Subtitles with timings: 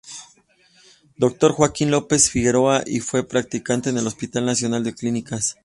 [1.17, 1.51] Dr.
[1.53, 5.57] Joaquín López Figueroa y fue practicante en el Hospital Nacional de Clínicas.